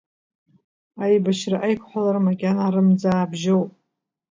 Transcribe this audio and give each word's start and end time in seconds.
Аибашьра 1.03 1.57
аиқәҳәалара 1.65 2.25
макьана 2.25 2.61
арымӡаа 2.65 3.31
бжьоуп! 3.31 3.71